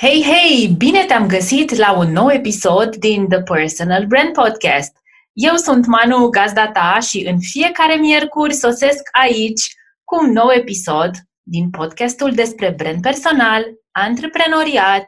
Hei, 0.00 0.22
hei! 0.22 0.74
Bine 0.76 1.04
te-am 1.04 1.26
găsit 1.26 1.70
la 1.74 1.98
un 1.98 2.12
nou 2.12 2.30
episod 2.30 2.96
din 2.96 3.28
The 3.28 3.42
Personal 3.42 4.06
Brand 4.06 4.32
Podcast. 4.32 4.96
Eu 5.32 5.56
sunt 5.56 5.86
Manu, 5.86 6.28
gazda 6.28 6.70
ta 6.70 6.98
și 7.00 7.26
în 7.26 7.40
fiecare 7.40 7.94
miercuri 7.94 8.54
sosesc 8.54 9.08
aici 9.12 9.74
cu 10.04 10.24
un 10.24 10.30
nou 10.30 10.50
episod 10.50 11.10
din 11.42 11.70
podcastul 11.70 12.34
despre 12.34 12.70
brand 12.70 13.02
personal, 13.02 13.64
antreprenoriat 13.90 15.04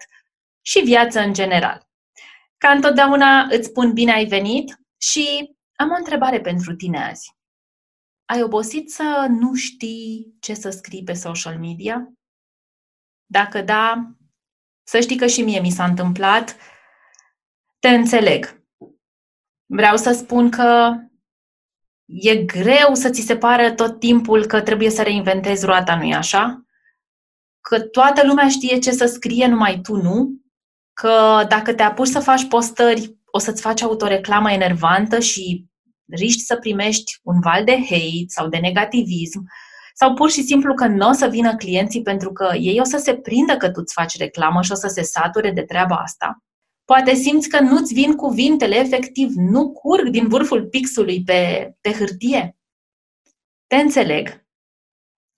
și 0.67 0.81
viață 0.81 1.21
în 1.21 1.33
general. 1.33 1.89
Ca 2.59 2.71
întotdeauna 2.71 3.43
îți 3.43 3.69
spun 3.69 3.93
bine 3.93 4.13
ai 4.13 4.25
venit 4.25 4.79
și 5.01 5.55
am 5.77 5.91
o 5.91 5.97
întrebare 5.99 6.41
pentru 6.41 6.75
tine 6.75 7.05
azi. 7.05 7.37
Ai 8.25 8.43
obosit 8.43 8.91
să 8.91 9.27
nu 9.29 9.55
știi 9.55 10.37
ce 10.41 10.55
să 10.55 10.71
scrii 10.71 11.03
pe 11.03 11.13
social 11.13 11.59
media? 11.59 12.13
Dacă 13.27 13.63
da, 13.63 14.15
să 14.83 15.01
știi 15.01 15.17
că 15.17 15.27
și 15.27 15.43
mie 15.43 15.61
mi 15.61 15.71
s-a 15.71 15.85
întâmplat. 15.85 16.57
Te 17.79 17.89
înțeleg. 17.89 18.63
Vreau 19.67 19.97
să 19.97 20.13
spun 20.13 20.51
că 20.51 20.93
e 22.05 22.37
greu 22.37 22.95
să 22.95 23.11
ți 23.11 23.21
se 23.21 23.37
pară 23.37 23.71
tot 23.71 23.99
timpul 23.99 24.47
că 24.47 24.61
trebuie 24.61 24.91
să 24.91 25.03
reinventezi 25.03 25.65
roata, 25.65 25.97
nu-i 25.97 26.15
așa? 26.15 26.65
Că 27.61 27.81
toată 27.81 28.27
lumea 28.27 28.49
știe 28.49 28.79
ce 28.79 28.91
să 28.91 29.07
scrie, 29.07 29.47
numai 29.47 29.81
tu 29.83 29.97
nu? 29.97 30.31
Că 30.93 31.45
dacă 31.49 31.75
te 31.75 31.83
apuci 31.83 32.09
să 32.09 32.21
faci 32.21 32.49
postări, 32.49 33.17
o 33.25 33.39
să-ți 33.39 33.63
faci 33.63 33.83
autoreclamă 33.83 34.51
enervantă 34.51 35.19
și 35.19 35.67
riști 36.07 36.41
să 36.41 36.57
primești 36.57 37.19
un 37.23 37.41
val 37.41 37.65
de 37.65 37.77
hate 37.77 38.25
sau 38.27 38.49
de 38.49 38.57
negativism 38.57 39.45
sau 39.95 40.15
pur 40.15 40.31
și 40.31 40.43
simplu 40.43 40.75
că 40.75 40.87
nu 40.87 41.09
o 41.09 41.13
să 41.13 41.27
vină 41.27 41.57
clienții 41.57 42.03
pentru 42.03 42.33
că 42.33 42.55
ei 42.55 42.81
o 42.81 42.85
să 42.85 42.97
se 42.97 43.15
prindă 43.15 43.57
că 43.57 43.71
tu 43.71 43.81
îți 43.81 43.93
faci 43.93 44.17
reclamă 44.17 44.63
și 44.63 44.73
o 44.73 44.75
să 44.75 44.89
se 44.89 45.03
sature 45.03 45.51
de 45.51 45.63
treaba 45.63 45.97
asta. 45.97 46.43
Poate 46.85 47.15
simți 47.15 47.49
că 47.49 47.61
nu-ți 47.61 47.95
vin 47.95 48.17
cuvintele, 48.17 48.77
efectiv, 48.77 49.31
nu 49.35 49.73
curg 49.73 50.09
din 50.09 50.29
vârful 50.29 50.67
pixului 50.67 51.23
pe, 51.23 51.73
pe 51.81 51.93
hârtie. 51.93 52.57
Te 53.67 53.77
înțeleg, 53.77 54.47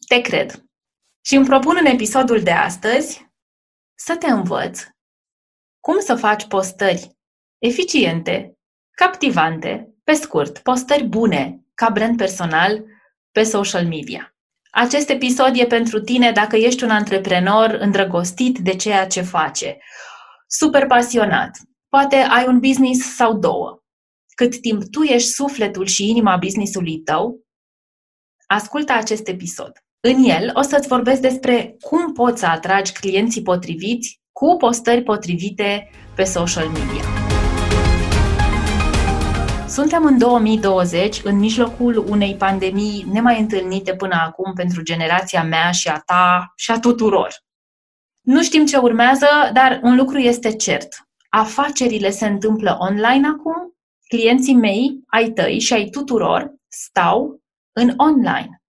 te 0.08 0.20
cred. 0.20 0.64
Și 1.24 1.34
îmi 1.34 1.46
propun 1.46 1.76
în 1.80 1.86
episodul 1.86 2.42
de 2.42 2.50
astăzi 2.50 3.32
să 3.94 4.16
te 4.16 4.26
învăț 4.26 4.82
cum 5.80 6.00
să 6.00 6.14
faci 6.14 6.46
postări 6.46 7.16
eficiente, 7.58 8.58
captivante, 8.90 9.94
pe 10.04 10.12
scurt, 10.12 10.58
postări 10.58 11.04
bune 11.04 11.64
ca 11.74 11.90
brand 11.90 12.16
personal 12.16 12.84
pe 13.32 13.42
social 13.42 13.86
media. 13.86 14.33
Acest 14.76 15.08
episod 15.08 15.56
e 15.56 15.66
pentru 15.66 16.00
tine 16.00 16.30
dacă 16.32 16.56
ești 16.56 16.84
un 16.84 16.90
antreprenor 16.90 17.70
îndrăgostit 17.70 18.58
de 18.58 18.76
ceea 18.76 19.06
ce 19.06 19.22
face, 19.22 19.78
super 20.46 20.86
pasionat. 20.86 21.50
Poate 21.88 22.16
ai 22.16 22.46
un 22.46 22.58
business 22.58 23.14
sau 23.14 23.38
două. 23.38 23.82
Cât 24.36 24.60
timp 24.60 24.82
tu 24.90 25.02
ești 25.02 25.28
sufletul 25.28 25.86
și 25.86 26.08
inima 26.08 26.36
businessului 26.36 26.98
tău, 26.98 27.40
ascultă 28.46 28.92
acest 28.92 29.28
episod. 29.28 29.72
În 30.00 30.24
el 30.24 30.50
o 30.54 30.62
să-ți 30.62 30.88
vorbesc 30.88 31.20
despre 31.20 31.76
cum 31.80 32.12
poți 32.12 32.40
să 32.40 32.46
atragi 32.46 32.92
clienții 32.92 33.42
potriviți 33.42 34.20
cu 34.32 34.56
postări 34.56 35.02
potrivite 35.02 35.90
pe 36.14 36.24
social 36.24 36.68
media. 36.68 37.23
Suntem 39.74 40.04
în 40.04 40.18
2020, 40.18 41.20
în 41.24 41.38
mijlocul 41.38 41.96
unei 42.08 42.36
pandemii 42.36 43.06
nemai 43.12 43.40
întâlnite 43.40 43.94
până 43.94 44.14
acum 44.26 44.52
pentru 44.52 44.82
generația 44.82 45.42
mea 45.42 45.70
și 45.70 45.88
a 45.88 45.98
ta 45.98 46.52
și 46.56 46.70
a 46.70 46.78
tuturor. 46.78 47.34
Nu 48.20 48.42
știm 48.42 48.66
ce 48.66 48.76
urmează, 48.76 49.26
dar 49.52 49.80
un 49.82 49.96
lucru 49.96 50.18
este 50.18 50.56
cert. 50.56 50.88
Afacerile 51.28 52.10
se 52.10 52.26
întâmplă 52.26 52.76
online 52.80 53.26
acum, 53.26 53.76
clienții 54.08 54.54
mei, 54.54 55.00
ai 55.06 55.30
tăi 55.30 55.60
și 55.60 55.72
ai 55.72 55.88
tuturor 55.90 56.54
stau 56.68 57.42
în 57.72 57.94
online. 57.96 58.62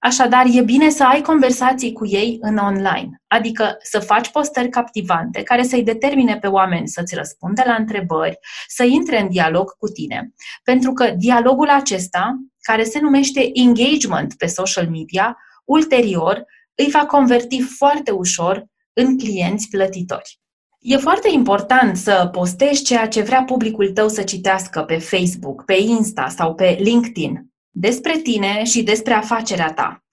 Așadar, 0.00 0.44
e 0.52 0.62
bine 0.62 0.88
să 0.88 1.04
ai 1.04 1.20
conversații 1.20 1.92
cu 1.92 2.06
ei 2.06 2.38
în 2.40 2.56
online, 2.56 3.10
adică 3.26 3.76
să 3.82 3.98
faci 3.98 4.30
postări 4.30 4.68
captivante 4.68 5.42
care 5.42 5.62
să-i 5.62 5.82
determine 5.82 6.38
pe 6.38 6.46
oameni 6.46 6.88
să-ți 6.88 7.14
răspundă 7.14 7.62
la 7.66 7.74
întrebări, 7.74 8.38
să 8.66 8.84
intre 8.84 9.20
în 9.20 9.28
dialog 9.28 9.70
cu 9.70 9.88
tine. 9.88 10.34
Pentru 10.62 10.92
că 10.92 11.10
dialogul 11.16 11.68
acesta, 11.68 12.36
care 12.60 12.84
se 12.84 13.00
numește 13.00 13.50
engagement 13.52 14.34
pe 14.34 14.46
social 14.46 14.88
media, 14.88 15.36
ulterior 15.64 16.44
îi 16.74 16.90
va 16.90 17.06
converti 17.06 17.60
foarte 17.60 18.10
ușor 18.10 18.64
în 18.92 19.18
clienți 19.18 19.68
plătitori. 19.68 20.40
E 20.78 20.96
foarte 20.96 21.28
important 21.32 21.96
să 21.96 22.28
postezi 22.32 22.84
ceea 22.84 23.08
ce 23.08 23.22
vrea 23.22 23.42
publicul 23.42 23.90
tău 23.90 24.08
să 24.08 24.22
citească 24.22 24.82
pe 24.82 24.98
Facebook, 24.98 25.64
pe 25.64 25.74
Insta 25.74 26.28
sau 26.28 26.54
pe 26.54 26.76
LinkedIn 26.80 27.54
despre 27.78 28.16
tine 28.18 28.64
și 28.64 28.82
despre 28.82 29.14
afacerea 29.14 29.72
ta. 29.72 30.04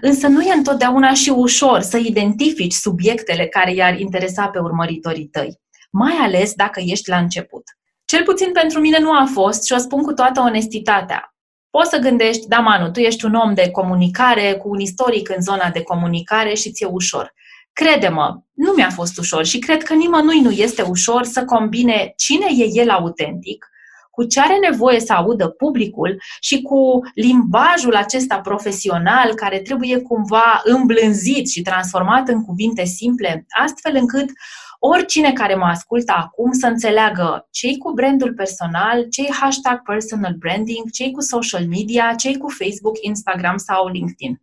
Însă 0.00 0.26
nu 0.26 0.42
e 0.42 0.52
întotdeauna 0.52 1.14
și 1.14 1.30
ușor 1.30 1.80
să 1.80 1.96
identifici 1.96 2.72
subiectele 2.72 3.46
care 3.46 3.74
i-ar 3.74 4.00
interesa 4.00 4.48
pe 4.48 4.58
urmăritorii 4.58 5.26
tăi, 5.26 5.60
mai 5.90 6.12
ales 6.12 6.54
dacă 6.54 6.80
ești 6.84 7.08
la 7.08 7.16
început. 7.16 7.62
Cel 8.04 8.24
puțin 8.24 8.52
pentru 8.52 8.80
mine 8.80 8.98
nu 8.98 9.10
a 9.12 9.28
fost 9.32 9.64
și 9.64 9.72
o 9.72 9.76
spun 9.76 10.02
cu 10.02 10.12
toată 10.12 10.40
onestitatea. 10.40 11.34
Poți 11.70 11.90
să 11.90 11.98
gândești, 11.98 12.48
da, 12.48 12.58
Manu, 12.58 12.90
tu 12.90 13.00
ești 13.00 13.24
un 13.24 13.34
om 13.34 13.54
de 13.54 13.70
comunicare, 13.70 14.54
cu 14.54 14.68
un 14.68 14.80
istoric 14.80 15.28
în 15.28 15.42
zona 15.42 15.70
de 15.70 15.82
comunicare 15.82 16.54
și 16.54 16.70
ți-e 16.70 16.86
ușor. 16.86 17.34
Crede-mă, 17.72 18.40
nu 18.52 18.72
mi-a 18.72 18.90
fost 18.90 19.18
ușor 19.18 19.44
și 19.44 19.58
cred 19.58 19.82
că 19.82 19.94
nimănui 19.94 20.40
nu 20.40 20.50
este 20.50 20.82
ușor 20.82 21.24
să 21.24 21.44
combine 21.44 22.12
cine 22.16 22.46
e 22.56 22.68
el 22.72 22.90
autentic 22.90 23.66
cu 24.12 24.24
ce 24.24 24.40
are 24.40 24.58
nevoie 24.70 25.00
să 25.00 25.12
audă 25.12 25.48
publicul 25.48 26.22
și 26.40 26.62
cu 26.62 27.00
limbajul 27.14 27.94
acesta 27.94 28.40
profesional 28.40 29.34
care 29.34 29.58
trebuie 29.58 30.00
cumva 30.00 30.60
îmblânzit 30.64 31.48
și 31.48 31.62
transformat 31.62 32.28
în 32.28 32.44
cuvinte 32.44 32.84
simple, 32.84 33.46
astfel 33.48 33.96
încât 33.96 34.30
oricine 34.78 35.32
care 35.32 35.54
mă 35.54 35.64
ascultă 35.64 36.12
acum 36.16 36.52
să 36.52 36.66
înțeleagă 36.66 37.48
cei 37.50 37.78
cu 37.78 37.92
brandul 37.92 38.34
personal, 38.34 39.08
cei 39.08 39.32
hashtag 39.40 39.82
personal 39.82 40.34
branding, 40.38 40.90
cei 40.90 41.10
cu 41.10 41.20
social 41.20 41.66
media, 41.66 42.14
cei 42.14 42.36
cu 42.36 42.48
Facebook, 42.48 42.96
Instagram 43.00 43.56
sau 43.56 43.88
LinkedIn. 43.88 44.40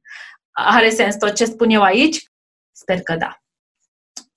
Are 0.51 0.89
sens 0.89 1.15
tot 1.15 1.33
ce 1.33 1.45
spun 1.45 1.69
eu 1.69 1.81
aici? 1.81 2.23
Sper 2.71 3.01
că 3.01 3.15
da. 3.15 3.41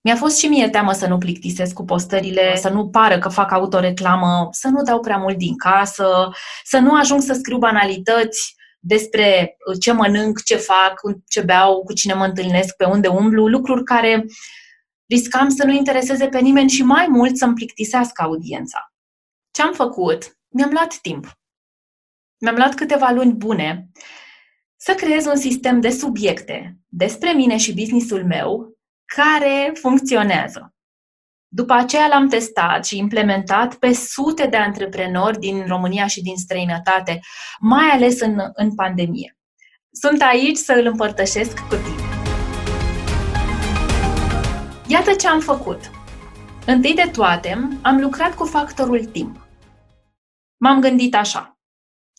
Mi-a 0.05 0.17
fost 0.17 0.39
și 0.39 0.47
mie 0.47 0.69
teamă 0.69 0.93
să 0.93 1.07
nu 1.07 1.19
plictisesc 1.19 1.75
cu 1.75 1.85
postările, 1.85 2.57
să 2.57 2.69
nu 2.69 2.89
pară 2.89 3.19
că 3.19 3.29
fac 3.29 3.53
autoreclamă, 3.53 4.49
să 4.51 4.69
nu 4.69 4.83
dau 4.83 5.01
prea 5.01 5.17
mult 5.17 5.39
din 5.39 5.57
casă, 5.57 6.31
să 6.65 6.79
nu 6.79 6.95
ajung 6.95 7.23
să 7.23 7.33
scriu 7.33 7.59
banalități 7.59 8.55
despre 8.79 9.57
ce 9.81 9.93
mănânc, 9.93 10.43
ce 10.43 10.57
fac, 10.57 11.01
ce 11.29 11.41
beau, 11.41 11.83
cu 11.83 11.93
cine 11.93 12.15
mă 12.15 12.25
întâlnesc, 12.25 12.77
pe 12.77 12.85
unde 12.85 13.09
umblu, 13.09 13.47
lucruri 13.49 13.85
care 13.85 14.25
riscam 15.07 15.49
să 15.49 15.65
nu 15.65 15.73
intereseze 15.73 16.29
pe 16.29 16.41
nimeni 16.41 16.71
și 16.71 16.83
mai 16.83 17.07
mult 17.09 17.37
să-mi 17.37 17.55
plictisească 17.55 18.23
audiența. 18.23 18.93
Ce 19.51 19.63
am 19.63 19.73
făcut? 19.73 20.39
Mi-am 20.49 20.71
luat 20.71 20.95
timp. 20.95 21.39
Mi-am 22.39 22.55
luat 22.55 22.75
câteva 22.75 23.11
luni 23.11 23.33
bune 23.33 23.91
să 24.77 24.95
creez 24.95 25.27
un 25.27 25.37
sistem 25.37 25.81
de 25.81 25.91
subiecte 25.91 26.79
despre 26.89 27.33
mine 27.33 27.57
și 27.57 27.75
businessul 27.75 28.25
meu 28.25 28.72
care 29.17 29.73
funcționează. 29.75 30.75
După 31.49 31.73
aceea 31.73 32.07
l-am 32.07 32.29
testat 32.29 32.87
și 32.87 32.99
implementat 32.99 33.75
pe 33.75 33.93
sute 33.93 34.47
de 34.47 34.57
antreprenori 34.57 35.39
din 35.39 35.65
România 35.67 36.07
și 36.07 36.23
din 36.23 36.37
străinătate, 36.37 37.21
mai 37.61 37.89
ales 37.89 38.21
în, 38.21 38.39
în 38.53 38.75
pandemie. 38.75 39.37
Sunt 39.91 40.23
aici 40.23 40.57
să 40.57 40.73
îl 40.73 40.87
împărtășesc 40.87 41.59
cu 41.59 41.75
tine. 41.75 42.03
Iată 44.87 45.13
ce 45.13 45.29
am 45.29 45.41
făcut. 45.41 45.91
Întâi 46.67 46.95
de 46.95 47.11
toate, 47.13 47.69
am 47.83 48.01
lucrat 48.01 48.35
cu 48.35 48.45
factorul 48.45 49.05
timp. 49.05 49.47
M-am 50.57 50.81
gândit 50.81 51.15
așa 51.15 51.52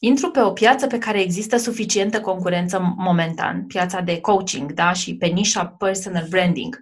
intru 0.05 0.29
pe 0.31 0.41
o 0.41 0.51
piață 0.51 0.87
pe 0.87 0.97
care 0.97 1.21
există 1.21 1.57
suficientă 1.57 2.21
concurență 2.21 2.95
momentan, 2.97 3.65
piața 3.67 3.99
de 3.99 4.19
coaching 4.19 4.71
da? 4.71 4.93
și 4.93 5.15
pe 5.15 5.25
nișa 5.25 5.65
personal 5.65 6.25
branding. 6.29 6.79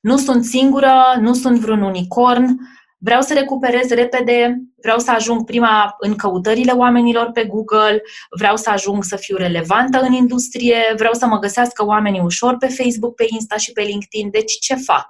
nu 0.00 0.16
sunt 0.16 0.44
singură, 0.44 0.92
nu 1.20 1.34
sunt 1.34 1.58
vreun 1.58 1.82
unicorn, 1.82 2.58
vreau 2.98 3.20
să 3.20 3.34
recuperez 3.34 3.88
repede, 3.88 4.62
vreau 4.82 4.98
să 4.98 5.10
ajung 5.10 5.44
prima 5.44 5.94
în 5.98 6.14
căutările 6.14 6.72
oamenilor 6.72 7.30
pe 7.30 7.44
Google, 7.44 8.02
vreau 8.38 8.56
să 8.56 8.70
ajung 8.70 9.04
să 9.04 9.16
fiu 9.16 9.36
relevantă 9.36 10.00
în 10.00 10.12
industrie, 10.12 10.94
vreau 10.96 11.12
să 11.12 11.26
mă 11.26 11.38
găsească 11.38 11.84
oamenii 11.84 12.20
ușor 12.20 12.56
pe 12.56 12.66
Facebook, 12.66 13.14
pe 13.14 13.26
Insta 13.28 13.56
și 13.56 13.72
pe 13.72 13.82
LinkedIn, 13.82 14.30
deci 14.30 14.58
ce 14.58 14.74
fac? 14.74 15.06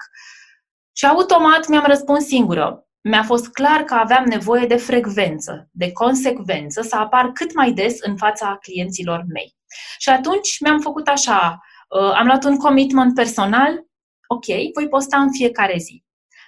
Și 0.93 1.07
automat 1.07 1.69
mi-am 1.69 1.85
răspuns 1.87 2.25
singură. 2.25 2.87
Mi-a 3.03 3.23
fost 3.23 3.49
clar 3.49 3.83
că 3.83 3.95
aveam 3.95 4.25
nevoie 4.25 4.67
de 4.67 4.77
frecvență, 4.77 5.69
de 5.71 5.93
consecvență, 5.93 6.83
să 6.83 6.97
apar 6.97 7.33
cât 7.33 7.55
mai 7.55 7.73
des 7.73 7.97
în 8.01 8.17
fața 8.17 8.59
clienților 8.61 9.25
mei. 9.29 9.57
Și 9.99 10.09
atunci 10.09 10.61
mi-am 10.61 10.81
făcut 10.81 11.09
așa, 11.09 11.61
uh, 11.89 12.13
am 12.15 12.27
luat 12.27 12.45
un 12.45 12.57
commitment 12.57 13.15
personal, 13.15 13.85
ok, 14.27 14.45
voi 14.75 14.89
posta 14.89 15.21
în 15.21 15.33
fiecare 15.33 15.79
zi. 15.79 16.05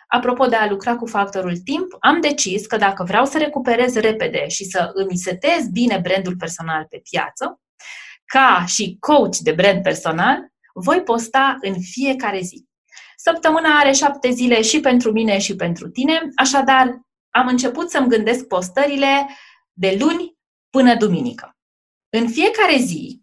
Apropo 0.09 0.47
de 0.47 0.57
a 0.57 0.69
lucra 0.69 0.97
cu 0.97 1.07
factorul 1.07 1.57
timp, 1.57 1.87
am 2.01 2.21
decis 2.21 2.67
că 2.67 2.77
dacă 2.77 3.05
vreau 3.05 3.25
să 3.25 3.39
recuperez 3.39 3.95
repede 3.95 4.49
și 4.49 4.65
să 4.65 4.91
îmi 4.95 5.17
setez 5.17 5.69
bine 5.73 5.99
brandul 6.03 6.37
personal 6.37 6.87
pe 6.89 7.01
piață, 7.11 7.61
ca 8.25 8.65
și 8.67 8.97
coach 9.01 9.37
de 9.37 9.53
brand 9.53 9.83
personal, 9.83 10.39
voi 10.75 11.03
posta 11.03 11.59
în 11.61 11.75
fiecare 11.81 12.41
zi. 12.41 12.67
Săptămâna 13.27 13.79
are 13.79 13.93
șapte 13.93 14.31
zile 14.31 14.63
și 14.63 14.81
pentru 14.81 15.13
mine 15.13 15.39
și 15.39 15.57
pentru 15.57 15.89
tine, 15.89 16.21
așadar 16.37 17.01
am 17.31 17.47
început 17.47 17.91
să-mi 17.91 18.09
gândesc 18.09 18.47
postările 18.47 19.29
de 19.73 19.97
luni 20.01 20.37
până 20.71 20.97
duminică. 20.97 21.57
În 22.09 22.29
fiecare 22.29 22.77
zi 22.77 23.23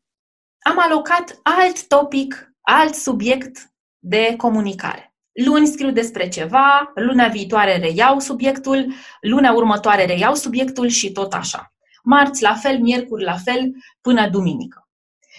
am 0.60 0.80
alocat 0.80 1.40
alt 1.44 1.88
topic, 1.88 2.54
alt 2.62 2.94
subiect 2.94 3.72
de 4.00 4.34
comunicare. 4.38 5.14
Luni 5.46 5.68
scriu 5.68 5.92
despre 5.92 6.28
ceva, 6.28 6.92
luna 6.96 7.28
viitoare 7.28 7.78
reiau 7.78 8.20
subiectul, 8.20 8.94
luna 9.22 9.52
următoare 9.52 10.06
reiau 10.06 10.36
subiectul 10.36 10.88
și 10.88 11.12
tot 11.12 11.34
așa. 11.34 11.74
Marți 12.04 12.42
la 12.42 12.56
fel, 12.56 12.80
miercuri 12.80 13.24
la 13.24 13.38
fel, 13.38 13.72
până 14.02 14.30
duminică. 14.30 14.81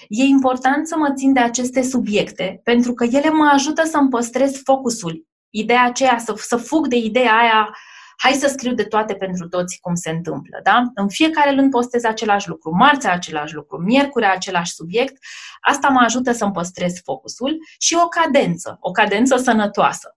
E 0.08 0.22
important 0.22 0.86
să 0.86 0.96
mă 0.96 1.12
țin 1.14 1.32
de 1.32 1.40
aceste 1.40 1.82
subiecte, 1.82 2.60
pentru 2.64 2.94
că 2.94 3.04
ele 3.04 3.30
mă 3.30 3.50
ajută 3.52 3.84
să-mi 3.84 4.08
păstrez 4.08 4.62
focusul. 4.64 5.26
Ideea 5.50 5.84
aceea, 5.84 6.18
să, 6.18 6.34
să 6.36 6.56
fug 6.56 6.86
de 6.86 6.96
ideea 6.96 7.36
aia, 7.36 7.76
hai 8.16 8.32
să 8.32 8.46
scriu 8.46 8.74
de 8.74 8.82
toate 8.82 9.14
pentru 9.14 9.48
toți 9.48 9.78
cum 9.80 9.94
se 9.94 10.10
întâmplă. 10.10 10.60
Da? 10.62 10.82
În 10.94 11.08
fiecare 11.08 11.54
luni 11.54 11.70
postez 11.70 12.04
același 12.04 12.48
lucru, 12.48 12.74
marți 12.74 13.06
același 13.06 13.54
lucru, 13.54 13.78
miercuri 13.78 14.26
același 14.26 14.72
subiect. 14.72 15.16
Asta 15.60 15.88
mă 15.88 16.00
ajută 16.00 16.32
să-mi 16.32 16.52
păstrez 16.52 17.00
focusul 17.04 17.58
și 17.78 17.94
o 18.04 18.08
cadență, 18.08 18.76
o 18.80 18.90
cadență 18.90 19.36
sănătoasă. 19.36 20.16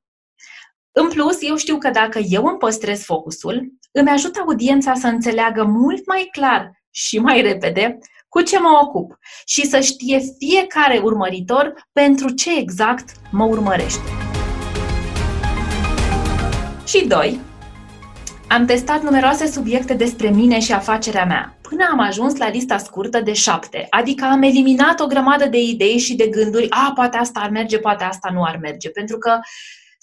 În 0.91 1.09
plus, 1.09 1.37
eu 1.41 1.55
știu 1.55 1.77
că 1.77 1.89
dacă 1.89 2.19
eu 2.19 2.45
îmi 2.45 2.57
păstrez 2.57 3.03
focusul, 3.03 3.73
îmi 3.91 4.09
ajută 4.09 4.39
audiența 4.39 4.93
să 4.93 5.07
înțeleagă 5.07 5.63
mult 5.63 6.07
mai 6.07 6.29
clar 6.31 6.71
și 6.89 7.19
mai 7.19 7.41
repede 7.41 7.97
cu 8.35 8.41
ce 8.41 8.59
mă 8.59 8.79
ocup 8.83 9.17
și 9.45 9.65
să 9.65 9.79
știe 9.79 10.19
fiecare 10.37 10.99
urmăritor 11.03 11.73
pentru 11.93 12.29
ce 12.29 12.57
exact 12.57 13.09
mă 13.31 13.43
urmărește. 13.43 14.09
Și 16.87 17.07
doi, 17.07 17.39
am 18.47 18.65
testat 18.65 19.03
numeroase 19.03 19.47
subiecte 19.47 19.93
despre 19.93 20.29
mine 20.29 20.59
și 20.59 20.73
afacerea 20.73 21.25
mea, 21.25 21.57
până 21.61 21.87
am 21.91 21.99
ajuns 21.99 22.37
la 22.37 22.49
lista 22.49 22.77
scurtă 22.77 23.21
de 23.21 23.33
șapte, 23.33 23.87
adică 23.89 24.25
am 24.25 24.41
eliminat 24.41 24.99
o 24.99 25.07
grămadă 25.07 25.45
de 25.45 25.61
idei 25.61 25.97
și 25.97 26.15
de 26.15 26.27
gânduri, 26.27 26.69
a, 26.69 26.91
poate 26.95 27.17
asta 27.17 27.39
ar 27.39 27.49
merge, 27.49 27.77
poate 27.77 28.03
asta 28.03 28.29
nu 28.33 28.43
ar 28.43 28.57
merge, 28.61 28.89
pentru 28.89 29.17
că 29.17 29.39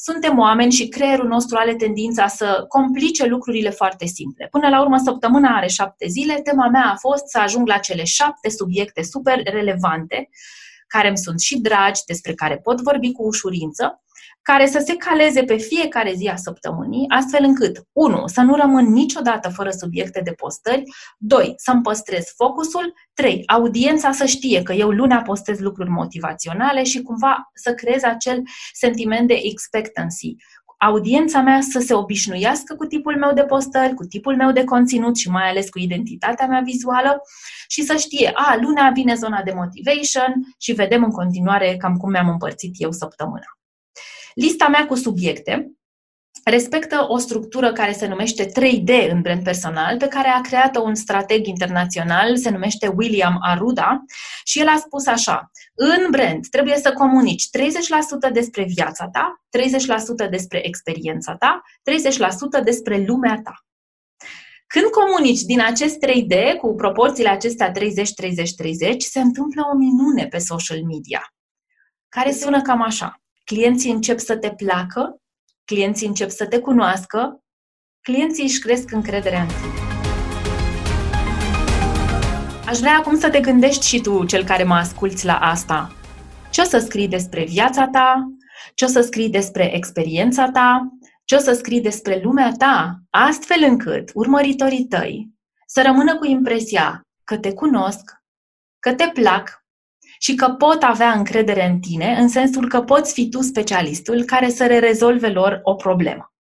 suntem 0.03 0.39
oameni 0.39 0.73
și 0.73 0.89
creierul 0.89 1.27
nostru 1.27 1.57
are 1.57 1.75
tendința 1.75 2.27
să 2.27 2.65
complice 2.69 3.27
lucrurile 3.27 3.71
foarte 3.71 4.07
simple. 4.07 4.49
Până 4.51 4.69
la 4.69 4.81
urmă, 4.81 4.97
săptămâna 5.05 5.57
are 5.57 5.67
șapte 5.67 6.07
zile, 6.09 6.41
tema 6.41 6.69
mea 6.69 6.91
a 6.93 6.97
fost 6.97 7.27
să 7.27 7.39
ajung 7.39 7.67
la 7.67 7.79
cele 7.79 8.05
șapte 8.05 8.49
subiecte 8.51 9.03
super 9.03 9.43
relevante, 9.43 10.29
care 10.87 11.09
îmi 11.09 11.19
sunt 11.19 11.41
și 11.41 11.59
dragi, 11.59 12.01
despre 12.07 12.35
care 12.35 12.57
pot 12.59 12.81
vorbi 12.81 13.13
cu 13.13 13.23
ușurință 13.23 14.03
care 14.43 14.67
să 14.67 14.83
se 14.87 14.97
caleze 14.97 15.45
pe 15.45 15.57
fiecare 15.57 16.13
zi 16.13 16.27
a 16.27 16.37
săptămânii, 16.37 17.09
astfel 17.09 17.45
încât, 17.45 17.87
1. 17.93 18.27
să 18.27 18.41
nu 18.41 18.55
rămân 18.55 18.93
niciodată 18.93 19.49
fără 19.49 19.71
subiecte 19.71 20.21
de 20.25 20.31
postări, 20.31 20.83
2. 21.19 21.53
să-mi 21.57 21.83
păstrez 21.83 22.25
focusul, 22.37 22.95
3. 23.15 23.43
audiența 23.47 24.13
să 24.13 24.25
știe 24.25 24.63
că 24.63 24.73
eu 24.73 24.91
luna 24.91 25.23
postez 25.23 25.59
lucruri 25.59 25.91
motivaționale 25.91 26.83
și 26.83 27.03
cumva 27.03 27.51
să 27.55 27.75
creez 27.75 28.03
acel 28.03 28.43
sentiment 28.73 29.29
de 29.29 29.39
expectancy, 29.43 30.37
audiența 30.79 31.41
mea 31.41 31.61
să 31.61 31.79
se 31.79 31.95
obișnuiască 31.95 32.75
cu 32.75 32.85
tipul 32.85 33.19
meu 33.19 33.33
de 33.33 33.43
postări, 33.43 33.95
cu 33.95 34.05
tipul 34.05 34.37
meu 34.37 34.53
de 34.53 34.65
conținut 34.65 35.17
și 35.17 35.31
mai 35.31 35.49
ales 35.49 35.69
cu 35.69 35.79
identitatea 35.79 36.47
mea 36.47 36.61
vizuală 36.61 37.23
și 37.69 37.83
să 37.83 37.97
știe, 37.97 38.31
a, 38.35 38.57
luna 38.61 38.91
vine 38.91 39.15
zona 39.15 39.43
de 39.43 39.53
motivation 39.55 40.35
și 40.59 40.73
vedem 40.73 41.05
în 41.05 41.11
continuare 41.11 41.77
cam 41.77 41.97
cum 41.97 42.11
mi-am 42.11 42.29
împărțit 42.29 42.75
eu 42.79 42.93
săptămâna. 42.93 43.62
Lista 44.35 44.69
mea 44.69 44.87
cu 44.87 44.95
subiecte 44.95 45.73
respectă 46.45 47.07
o 47.09 47.19
structură 47.19 47.73
care 47.73 47.93
se 47.93 48.07
numește 48.07 48.47
3D 48.47 49.11
în 49.11 49.21
brand 49.21 49.43
personal, 49.43 49.97
pe 49.97 50.09
care 50.09 50.29
a 50.29 50.41
creat-o 50.41 50.83
un 50.83 50.95
strateg 50.95 51.47
internațional, 51.47 52.37
se 52.37 52.51
numește 52.51 52.93
William 52.97 53.39
Aruda, 53.41 54.05
și 54.45 54.61
el 54.61 54.69
a 54.69 54.77
spus 54.77 55.07
așa, 55.07 55.51
în 55.75 56.11
brand 56.11 56.47
trebuie 56.47 56.77
să 56.77 56.93
comunici 56.93 57.49
30% 58.29 58.33
despre 58.33 58.65
viața 58.65 59.09
ta, 59.09 59.45
30% 60.27 60.31
despre 60.31 60.67
experiența 60.67 61.37
ta, 61.37 61.63
30% 62.61 62.65
despre 62.65 63.05
lumea 63.07 63.41
ta. 63.45 63.55
Când 64.67 64.87
comunici 64.87 65.41
din 65.41 65.61
acest 65.61 65.97
3D, 66.07 66.57
cu 66.61 66.75
proporțiile 66.75 67.29
acestea 67.29 67.73
30-30-30, 67.73 67.75
se 68.99 69.21
întâmplă 69.21 69.63
o 69.73 69.77
minune 69.77 70.27
pe 70.27 70.39
social 70.39 70.83
media, 70.85 71.35
care 72.09 72.33
sună 72.33 72.63
cam 72.63 72.83
așa 72.83 73.22
clienții 73.53 73.91
încep 73.91 74.19
să 74.19 74.37
te 74.37 74.51
placă, 74.51 75.17
clienții 75.65 76.07
încep 76.07 76.31
să 76.31 76.47
te 76.47 76.59
cunoască, 76.59 77.43
clienții 78.01 78.43
își 78.43 78.61
cresc 78.61 78.93
încrederea 78.93 79.41
în 79.41 79.49
tine. 79.49 79.75
Aș 82.67 82.79
vrea 82.79 82.97
acum 82.97 83.19
să 83.19 83.31
te 83.31 83.41
gândești 83.41 83.87
și 83.87 84.01
tu, 84.01 84.25
cel 84.25 84.45
care 84.45 84.65
mă 84.65 84.75
asculți 84.75 85.25
la 85.25 85.39
asta. 85.39 85.93
Ce 86.51 86.61
o 86.61 86.65
să 86.65 86.79
scrii 86.79 87.09
despre 87.09 87.45
viața 87.45 87.89
ta? 87.89 88.33
Ce 88.75 88.85
o 88.85 88.89
să 88.89 89.01
scrii 89.01 89.31
despre 89.31 89.75
experiența 89.77 90.51
ta? 90.51 90.89
Ce 91.25 91.35
o 91.35 91.39
să 91.39 91.53
scrii 91.53 91.81
despre 91.81 92.21
lumea 92.23 92.53
ta? 92.59 92.99
Astfel 93.11 93.63
încât 93.63 94.11
urmăritorii 94.15 94.85
tăi 94.85 95.29
să 95.67 95.83
rămână 95.83 96.19
cu 96.19 96.25
impresia 96.25 97.07
că 97.25 97.39
te 97.39 97.53
cunosc, 97.53 98.13
că 98.79 98.95
te 98.95 99.11
plac 99.15 99.62
și 100.23 100.35
că 100.35 100.49
pot 100.49 100.83
avea 100.83 101.13
încredere 101.13 101.67
în 101.67 101.81
tine, 101.81 102.17
în 102.19 102.29
sensul 102.29 102.69
că 102.69 102.83
poți 102.83 103.13
fi 103.13 103.29
tu 103.29 103.41
specialistul 103.41 104.25
care 104.25 104.51
să 104.51 104.65
le 104.65 104.79
rezolve 104.79 105.29
lor 105.29 105.61
o 105.63 105.75
problemă. 105.75 106.33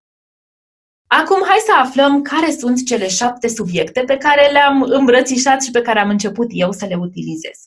Acum, 1.06 1.42
hai 1.44 1.58
să 1.66 1.72
aflăm 1.80 2.22
care 2.22 2.50
sunt 2.50 2.86
cele 2.86 3.08
șapte 3.08 3.48
subiecte 3.48 4.00
pe 4.00 4.16
care 4.16 4.50
le-am 4.50 4.82
îmbrățișat 4.82 5.62
și 5.62 5.70
pe 5.70 5.82
care 5.82 6.00
am 6.00 6.08
început 6.08 6.46
eu 6.50 6.72
să 6.72 6.86
le 6.86 6.94
utilizez. 6.94 7.58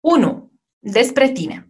1. 0.00 0.52
Despre 0.78 1.28
tine. 1.28 1.68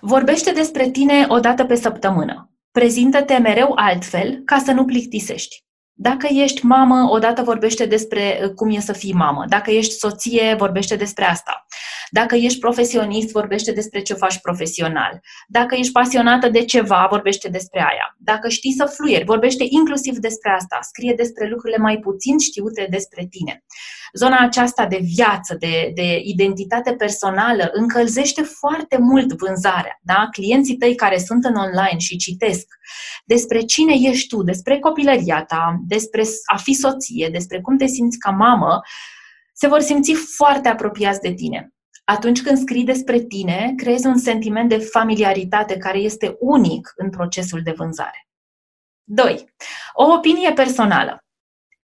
Vorbește 0.00 0.52
despre 0.52 0.90
tine 0.90 1.26
o 1.28 1.38
dată 1.38 1.64
pe 1.64 1.74
săptămână. 1.74 2.50
Prezintă-te 2.70 3.36
mereu 3.36 3.72
altfel 3.74 4.42
ca 4.44 4.58
să 4.58 4.72
nu 4.72 4.84
plictisești. 4.84 5.64
Dacă 5.98 6.26
ești 6.30 6.64
mamă, 6.64 7.10
odată 7.10 7.42
vorbește 7.42 7.86
despre 7.86 8.40
uh, 8.42 8.50
cum 8.50 8.70
e 8.70 8.80
să 8.80 8.92
fii 8.92 9.12
mamă. 9.12 9.44
Dacă 9.48 9.70
ești 9.70 9.92
soție, 9.92 10.54
vorbește 10.58 10.96
despre 10.96 11.24
asta. 11.24 11.66
Dacă 12.10 12.34
ești 12.34 12.58
profesionist, 12.58 13.30
vorbește 13.30 13.72
despre 13.72 14.00
ce 14.00 14.14
faci 14.14 14.40
profesional. 14.40 15.20
Dacă 15.48 15.74
ești 15.74 15.92
pasionată 15.92 16.48
de 16.48 16.64
ceva, 16.64 17.06
vorbește 17.10 17.48
despre 17.48 17.80
aia. 17.80 18.16
Dacă 18.18 18.48
știi 18.48 18.72
să 18.72 18.84
fluieri, 18.84 19.24
vorbește 19.24 19.64
inclusiv 19.68 20.16
despre 20.16 20.50
asta. 20.50 20.78
Scrie 20.82 21.14
despre 21.16 21.48
lucrurile 21.48 21.78
mai 21.78 21.98
puțin 21.98 22.38
știute 22.38 22.86
despre 22.90 23.26
tine. 23.30 23.64
Zona 24.12 24.38
aceasta 24.38 24.86
de 24.86 25.00
viață, 25.02 25.56
de, 25.58 25.90
de 25.94 26.20
identitate 26.24 26.94
personală, 26.94 27.70
încălzește 27.72 28.42
foarte 28.42 28.98
mult 29.00 29.32
vânzarea. 29.32 29.98
Da? 30.02 30.28
Clienții 30.30 30.76
tăi 30.76 30.94
care 30.94 31.18
sunt 31.18 31.44
în 31.44 31.54
online 31.54 31.98
și 31.98 32.16
citesc 32.16 32.66
despre 33.24 33.60
cine 33.60 33.94
ești 34.00 34.28
tu, 34.28 34.42
despre 34.42 34.78
copilăria 34.78 35.44
ta, 35.44 35.80
despre 35.86 36.22
a 36.44 36.56
fi 36.56 36.74
soție, 36.74 37.28
despre 37.32 37.60
cum 37.60 37.76
te 37.76 37.86
simți 37.86 38.18
ca 38.18 38.30
mamă, 38.30 38.80
se 39.52 39.66
vor 39.66 39.80
simți 39.80 40.12
foarte 40.12 40.68
apropiați 40.68 41.20
de 41.20 41.32
tine. 41.32 41.75
Atunci 42.08 42.42
când 42.42 42.58
scrii 42.58 42.84
despre 42.84 43.20
tine, 43.20 43.72
creezi 43.76 44.06
un 44.06 44.18
sentiment 44.18 44.68
de 44.68 44.78
familiaritate 44.78 45.76
care 45.76 45.98
este 45.98 46.36
unic 46.38 46.92
în 46.96 47.10
procesul 47.10 47.60
de 47.64 47.74
vânzare. 47.76 48.28
2. 49.04 49.44
O 49.92 50.12
opinie 50.12 50.52
personală. 50.52 51.18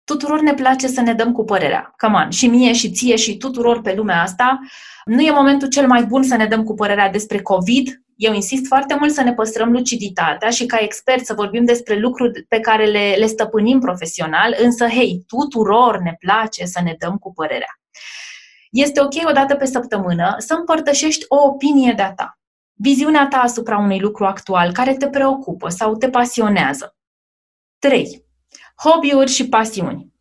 Tuturor 0.04 0.40
ne 0.40 0.54
place 0.54 0.86
să 0.86 1.00
ne 1.00 1.12
dăm 1.12 1.32
cu 1.32 1.44
părerea. 1.44 1.92
Come 1.96 2.16
on, 2.16 2.30
și 2.30 2.46
mie, 2.46 2.72
și 2.72 2.90
ție, 2.90 3.16
și 3.16 3.36
tuturor 3.36 3.80
pe 3.80 3.94
lumea 3.94 4.22
asta. 4.22 4.58
Nu 5.04 5.20
e 5.20 5.30
momentul 5.30 5.68
cel 5.68 5.86
mai 5.86 6.04
bun 6.04 6.22
să 6.22 6.36
ne 6.36 6.46
dăm 6.46 6.64
cu 6.64 6.74
părerea 6.74 7.10
despre 7.10 7.42
COVID, 7.42 8.02
Eu 8.16 8.32
insist 8.32 8.66
foarte 8.66 8.96
mult 8.98 9.12
să 9.12 9.22
ne 9.22 9.32
păstrăm 9.32 9.70
luciditatea 9.70 10.50
și 10.50 10.66
ca 10.66 10.78
expert 10.80 11.24
să 11.24 11.34
vorbim 11.34 11.64
despre 11.64 11.98
lucruri 11.98 12.44
pe 12.48 12.60
care 12.60 12.84
le, 12.84 13.14
le 13.18 13.26
stăpânim 13.26 13.78
profesional, 13.78 14.56
însă, 14.58 14.86
hei, 14.86 15.24
tuturor 15.26 15.98
ne 15.98 16.14
place 16.18 16.64
să 16.64 16.80
ne 16.84 16.94
dăm 16.98 17.16
cu 17.16 17.32
părerea. 17.32 17.79
Este 18.70 19.00
ok 19.00 19.28
o 19.28 19.32
dată 19.32 19.54
pe 19.54 19.64
săptămână 19.64 20.34
să 20.38 20.54
împărtășești 20.54 21.24
o 21.28 21.36
opinie 21.46 21.92
de-a 21.92 22.12
ta, 22.14 22.38
viziunea 22.72 23.26
ta 23.28 23.36
asupra 23.36 23.78
unui 23.78 24.00
lucru 24.00 24.24
actual 24.24 24.72
care 24.72 24.94
te 24.94 25.08
preocupă 25.08 25.68
sau 25.68 25.96
te 25.96 26.10
pasionează. 26.10 26.96
3. 27.78 28.24
Hobby-uri 28.76 29.30
și 29.30 29.48
pasiuni. 29.48 30.12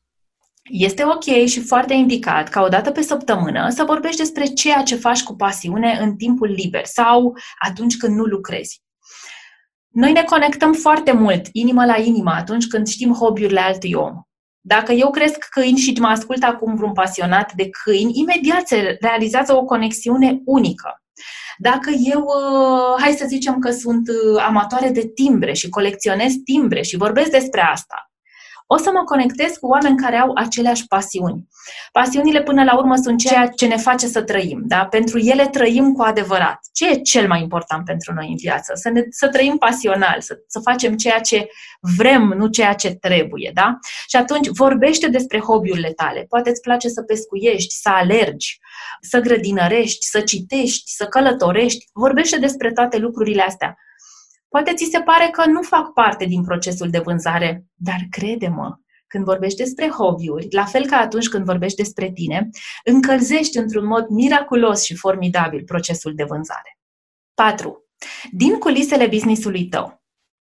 Este 0.64 1.04
ok 1.04 1.46
și 1.46 1.62
foarte 1.62 1.94
indicat 1.94 2.50
ca 2.50 2.62
o 2.62 2.68
dată 2.68 2.92
pe 2.92 3.02
săptămână 3.02 3.70
să 3.70 3.84
vorbești 3.84 4.18
despre 4.18 4.46
ceea 4.46 4.84
ce 4.84 4.96
faci 4.96 5.24
cu 5.24 5.36
pasiune 5.36 5.98
în 6.02 6.16
timpul 6.16 6.48
liber 6.48 6.86
sau 6.86 7.38
atunci 7.60 7.98
când 7.98 8.16
nu 8.16 8.24
lucrezi. 8.24 8.82
Noi 9.88 10.12
ne 10.12 10.24
conectăm 10.24 10.74
foarte 10.74 11.12
mult, 11.12 11.48
inimă 11.52 11.86
la 11.86 11.98
inimă, 11.98 12.32
atunci 12.32 12.68
când 12.68 12.88
știm 12.88 13.14
hobby-urile 13.14 13.60
altui 13.60 13.94
om. 13.94 14.22
Dacă 14.62 14.92
eu 14.92 15.10
cresc 15.10 15.38
câini 15.50 15.78
și 15.78 15.94
mă 16.00 16.08
ascult 16.08 16.44
acum 16.44 16.76
vreun 16.76 16.94
pasionat 16.94 17.54
de 17.54 17.70
câini, 17.70 18.12
imediat 18.14 18.68
se 18.68 18.98
realizează 19.00 19.56
o 19.56 19.64
conexiune 19.64 20.42
unică. 20.46 21.02
Dacă 21.58 21.90
eu, 21.90 22.22
uh, 22.22 23.02
hai 23.02 23.12
să 23.12 23.26
zicem 23.28 23.60
că 23.60 23.72
sunt 23.72 24.08
uh, 24.08 24.44
amatoare 24.48 24.90
de 24.90 25.12
timbre 25.14 25.54
și 25.54 25.70
colecționez 25.70 26.34
timbre 26.44 26.82
și 26.82 26.98
vorbesc 26.98 27.32
despre 27.32 27.62
asta, 27.62 28.09
o 28.72 28.78
să 28.78 28.90
mă 28.94 29.04
conectez 29.04 29.52
cu 29.60 29.68
oameni 29.68 29.98
care 29.98 30.16
au 30.16 30.32
aceleași 30.36 30.88
pasiuni. 30.88 31.48
Pasiunile, 31.92 32.44
până 32.44 32.64
la 32.64 32.78
urmă, 32.78 32.96
sunt 32.96 33.20
ceea 33.20 33.48
ce 33.48 33.68
ne 33.68 33.78
face 33.78 34.08
să 34.08 34.22
trăim. 34.22 34.62
Da? 34.66 34.86
Pentru 34.86 35.18
ele 35.18 35.48
trăim 35.48 35.94
cu 35.94 36.02
adevărat. 36.02 36.60
Ce 36.74 36.90
e 36.90 36.96
cel 36.96 37.28
mai 37.28 37.42
important 37.42 37.86
pentru 37.86 38.14
noi 38.14 38.28
în 38.30 38.36
viață? 38.36 38.72
Să, 38.76 38.90
ne, 38.90 39.02
să 39.10 39.28
trăim 39.28 39.58
pasional, 39.58 40.22
să, 40.22 40.40
să 40.48 40.60
facem 40.60 40.96
ceea 40.96 41.20
ce 41.20 41.48
vrem, 41.98 42.34
nu 42.38 42.48
ceea 42.48 42.74
ce 42.74 42.90
trebuie. 42.90 43.52
Da? 43.54 43.78
Și 44.08 44.16
atunci 44.16 44.48
vorbește 44.48 45.08
despre 45.08 45.40
hobby-urile 45.40 45.92
tale. 45.92 46.26
Poate 46.30 46.50
îți 46.50 46.62
place 46.62 46.88
să 46.88 47.02
pescuiești, 47.02 47.74
să 47.74 47.90
alergi, 47.90 48.60
să 49.02 49.20
grădinărești, 49.20 50.06
să 50.06 50.20
citești, 50.20 50.92
să 50.92 51.06
călătorești. 51.06 51.86
Vorbește 51.94 52.38
despre 52.38 52.72
toate 52.72 52.98
lucrurile 52.98 53.42
astea 53.42 53.78
Poate 54.50 54.74
ți 54.74 54.90
se 54.92 55.00
pare 55.00 55.30
că 55.32 55.46
nu 55.46 55.62
fac 55.62 55.94
parte 55.94 56.26
din 56.26 56.44
procesul 56.44 56.90
de 56.90 57.00
vânzare, 57.00 57.66
dar 57.76 58.00
crede-mă, 58.10 58.76
când 59.08 59.24
vorbești 59.24 59.58
despre 59.58 59.90
hobby-uri, 59.90 60.48
la 60.50 60.66
fel 60.66 60.86
ca 60.86 60.98
atunci 60.98 61.28
când 61.28 61.46
vorbești 61.46 61.78
despre 61.78 62.12
tine, 62.12 62.50
încălzești 62.84 63.58
într-un 63.58 63.86
mod 63.86 64.08
miraculos 64.08 64.84
și 64.84 64.96
formidabil 64.96 65.64
procesul 65.64 66.16
de 66.16 66.24
vânzare. 66.24 66.80
4. 67.34 67.84
Din 68.32 68.58
culisele 68.58 69.08
businessului 69.08 69.68
tău. 69.68 69.98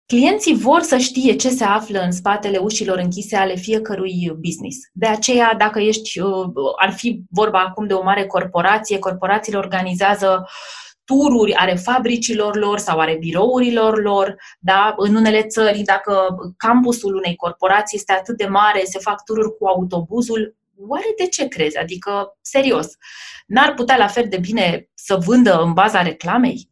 Clienții 0.07 0.57
vor 0.57 0.83
să 0.83 0.97
știe 0.97 1.37
ce 1.37 1.49
se 1.49 1.65
află 1.65 2.01
în 2.01 2.13
spatele 2.13 2.59
ușilor 2.59 2.99
închise 2.99 3.37
ale 3.37 3.55
fiecărui 3.55 4.33
business. 4.39 4.79
De 4.93 5.07
aceea, 5.07 5.55
dacă 5.55 5.81
ești, 5.81 6.21
uh, 6.21 6.49
ar 6.79 6.93
fi 6.93 7.23
vorba 7.31 7.61
acum 7.61 7.87
de 7.87 7.93
o 7.93 8.03
mare 8.03 8.27
corporație, 8.27 8.99
corporațiile 8.99 9.59
organizează 9.59 10.41
uh, 10.43 10.49
tururi 11.07 11.55
are 11.55 11.75
fabricilor 11.75 12.57
lor 12.57 12.79
sau 12.79 12.99
are 12.99 13.17
birourilor 13.17 14.03
lor, 14.03 14.37
da? 14.59 14.95
În 14.97 15.15
unele 15.15 15.43
țări, 15.43 15.83
dacă 15.83 16.37
campusul 16.57 17.15
unei 17.15 17.37
corporații 17.37 17.99
este 17.99 18.13
atât 18.13 18.37
de 18.37 18.47
mare, 18.47 18.83
se 18.85 18.99
fac 18.99 19.25
tururi 19.25 19.57
cu 19.59 19.67
autobuzul, 19.67 20.57
oare 20.79 21.15
de 21.17 21.27
ce 21.27 21.49
crezi? 21.49 21.79
Adică, 21.79 22.39
serios, 22.41 22.87
n-ar 23.47 23.75
putea 23.75 23.97
la 23.97 24.07
fel 24.07 24.27
de 24.29 24.39
bine 24.39 24.89
să 24.95 25.17
vândă 25.17 25.61
în 25.61 25.73
baza 25.73 26.03
reclamei? 26.03 26.71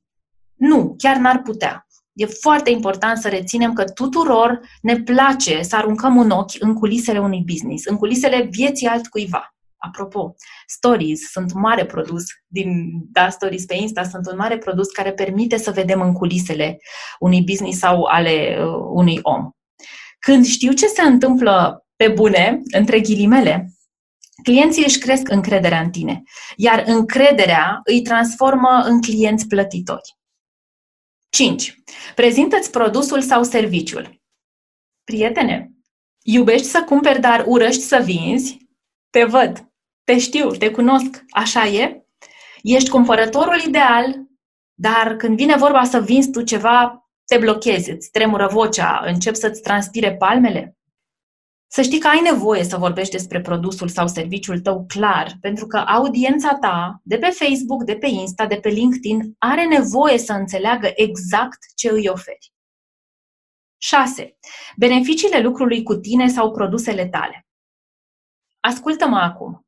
Nu, 0.55 0.95
chiar 0.99 1.17
n-ar 1.17 1.43
putea. 1.43 1.87
E 2.13 2.27
foarte 2.27 2.71
important 2.71 3.19
să 3.19 3.29
reținem 3.29 3.73
că 3.73 3.85
tuturor 3.85 4.61
ne 4.83 5.01
place 5.01 5.63
să 5.63 5.77
aruncăm 5.77 6.17
un 6.17 6.31
ochi 6.31 6.63
în 6.63 6.75
culisele 6.75 7.19
unui 7.19 7.43
business, 7.47 7.85
în 7.85 7.97
culisele 7.97 8.49
vieții 8.51 8.87
altcuiva. 8.87 9.54
Apropo, 9.87 10.35
stories 10.67 11.31
sunt 11.31 11.53
un 11.55 11.61
mare 11.61 11.85
produs 11.87 12.25
din, 12.47 12.91
da, 13.13 13.29
stories 13.29 13.65
pe 13.65 13.75
Insta 13.75 14.03
sunt 14.03 14.27
un 14.31 14.37
mare 14.37 14.59
produs 14.59 14.91
care 14.91 15.13
permite 15.13 15.57
să 15.57 15.71
vedem 15.71 16.01
în 16.01 16.13
culisele 16.13 16.79
unui 17.19 17.43
business 17.43 17.79
sau 17.79 18.03
ale 18.03 18.57
uh, 18.61 18.87
unui 18.93 19.19
om. 19.23 19.51
Când 20.19 20.45
știu 20.45 20.73
ce 20.73 20.87
se 20.87 21.03
întâmplă 21.03 21.87
pe 21.97 22.09
bune, 22.09 22.61
între 22.71 23.01
ghilimele, 23.01 23.69
clienții 24.43 24.85
își 24.85 24.99
cresc 24.99 25.29
încrederea 25.29 25.81
în 25.81 25.91
tine, 25.91 26.23
iar 26.57 26.83
încrederea 26.87 27.81
îi 27.85 28.03
transformă 28.03 28.83
în 28.85 29.01
clienți 29.01 29.47
plătitori. 29.47 30.19
5. 31.29 31.83
Prezintă-ți 32.15 32.71
produsul 32.71 33.23
sau 33.23 33.43
serviciul. 33.43 34.23
Prietene, 35.05 35.73
iubești 36.23 36.67
să 36.67 36.83
cumperi, 36.83 37.21
dar 37.21 37.45
urăști 37.47 37.83
să 37.83 38.03
vinzi? 38.05 38.59
Te 39.11 39.25
văd. 39.25 39.74
Te 40.05 40.19
știu, 40.19 40.51
te 40.51 40.71
cunosc, 40.71 41.25
așa 41.31 41.67
e? 41.67 42.07
Ești 42.63 42.91
cumpărătorul 42.91 43.61
ideal, 43.67 44.15
dar 44.75 45.17
când 45.17 45.37
vine 45.37 45.57
vorba 45.57 45.85
să 45.85 46.01
vinzi 46.01 46.31
tu 46.31 46.43
ceva, 46.43 47.09
te 47.25 47.39
blochezi, 47.39 47.91
îți 47.91 48.11
tremură 48.11 48.47
vocea, 48.47 49.01
încep 49.05 49.35
să-ți 49.35 49.63
transpire 49.63 50.17
palmele? 50.17 50.77
Să 51.67 51.83
știi 51.83 51.99
că 51.99 52.09
ai 52.09 52.21
nevoie 52.21 52.65
să 52.65 52.77
vorbești 52.77 53.13
despre 53.13 53.41
produsul 53.41 53.89
sau 53.89 54.07
serviciul 54.07 54.61
tău 54.61 54.85
clar, 54.87 55.33
pentru 55.41 55.67
că 55.67 55.77
audiența 55.77 56.55
ta, 56.55 57.01
de 57.03 57.19
pe 57.19 57.29
Facebook, 57.29 57.85
de 57.85 57.97
pe 57.97 58.07
Insta, 58.07 58.47
de 58.47 58.57
pe 58.57 58.69
LinkedIn, 58.69 59.35
are 59.39 59.67
nevoie 59.67 60.19
să 60.19 60.33
înțeleagă 60.33 60.91
exact 60.95 61.59
ce 61.75 61.91
îi 61.91 62.09
oferi. 62.09 62.53
6. 63.79 64.39
Beneficiile 64.77 65.41
lucrului 65.41 65.83
cu 65.83 65.95
tine 65.95 66.29
sau 66.29 66.51
produsele 66.51 67.07
tale. 67.07 67.47
Ascultă-mă 68.61 69.19
acum. 69.19 69.64